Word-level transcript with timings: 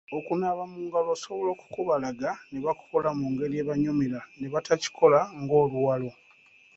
Okunaaba 0.17 0.63
mu 0.71 0.79
ngalo 0.85 1.09
osobola 1.17 1.49
okukubalaga 1.55 2.29
ne 2.51 2.59
bakukola 2.65 3.09
mu 3.19 3.25
ngeri 3.31 3.55
ebanyumira 3.63 4.19
ne 4.39 4.47
batakikola 4.53 5.19
ng’oluwalo. 5.41 6.09